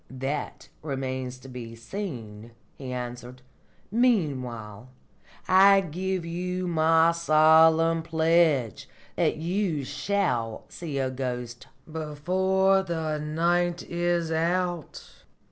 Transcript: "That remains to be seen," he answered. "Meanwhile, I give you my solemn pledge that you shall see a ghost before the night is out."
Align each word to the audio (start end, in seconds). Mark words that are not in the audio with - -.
"That 0.09 0.67
remains 0.81 1.37
to 1.37 1.47
be 1.47 1.75
seen," 1.75 2.53
he 2.75 2.91
answered. 2.91 3.43
"Meanwhile, 3.91 4.89
I 5.47 5.81
give 5.81 6.25
you 6.25 6.67
my 6.67 7.11
solemn 7.11 8.01
pledge 8.01 8.89
that 9.15 9.37
you 9.37 9.83
shall 9.83 10.65
see 10.69 10.97
a 10.97 11.11
ghost 11.11 11.67
before 11.85 12.81
the 12.81 13.19
night 13.19 13.83
is 13.83 14.31
out." 14.31 15.23